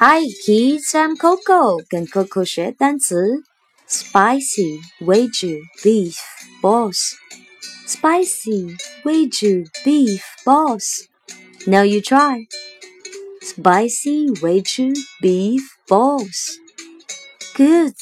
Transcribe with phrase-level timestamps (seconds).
[0.00, 3.42] Hi kids, I'm Coco，跟 Coco 学单词。
[3.88, 6.14] Spicy Wagyu, beef
[6.62, 7.14] balls.
[7.84, 11.06] Spicy 味质 beef balls.
[11.66, 12.46] Now you try.
[13.42, 16.58] Spicy Wagyu, beef balls.
[17.56, 17.96] Good.